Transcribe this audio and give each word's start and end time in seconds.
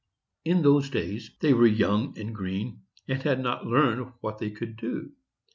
In 0.43 0.63
those 0.63 0.89
days, 0.89 1.29
they 1.41 1.53
were 1.53 1.67
young 1.67 2.17
and 2.17 2.33
green, 2.33 2.81
and 3.07 3.21
had 3.21 3.39
not 3.39 3.67
learned 3.67 4.11
what 4.21 4.39
they 4.39 4.49
could 4.49 4.75
do. 4.75 5.11